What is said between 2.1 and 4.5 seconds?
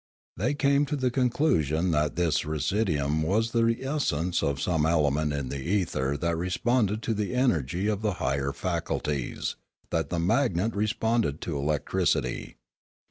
this residuum was the essence